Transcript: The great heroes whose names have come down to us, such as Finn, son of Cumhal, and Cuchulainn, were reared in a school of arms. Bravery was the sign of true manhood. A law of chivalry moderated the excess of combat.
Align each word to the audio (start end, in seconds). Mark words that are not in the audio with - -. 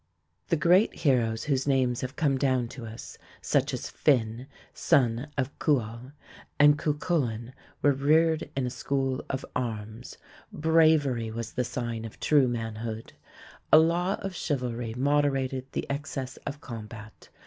The 0.47 0.55
great 0.55 0.95
heroes 0.95 1.43
whose 1.43 1.67
names 1.67 2.01
have 2.01 2.15
come 2.15 2.39
down 2.39 2.67
to 2.69 2.87
us, 2.87 3.19
such 3.39 3.71
as 3.71 3.87
Finn, 3.91 4.47
son 4.73 5.27
of 5.37 5.55
Cumhal, 5.59 6.13
and 6.59 6.75
Cuchulainn, 6.79 7.53
were 7.83 7.91
reared 7.91 8.49
in 8.57 8.65
a 8.65 8.71
school 8.71 9.23
of 9.29 9.45
arms. 9.55 10.17
Bravery 10.51 11.29
was 11.29 11.53
the 11.53 11.63
sign 11.63 12.03
of 12.03 12.19
true 12.19 12.47
manhood. 12.47 13.13
A 13.71 13.77
law 13.77 14.15
of 14.21 14.33
chivalry 14.35 14.95
moderated 14.95 15.67
the 15.73 15.85
excess 15.87 16.37
of 16.47 16.61
combat. 16.61 17.29